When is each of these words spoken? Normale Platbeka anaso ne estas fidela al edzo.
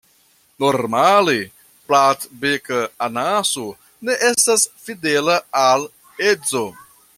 Normale 0.61 1.35
Platbeka 1.91 2.81
anaso 3.09 3.67
ne 4.09 4.17
estas 4.31 4.67
fidela 4.87 5.37
al 5.67 5.89
edzo. 6.33 6.67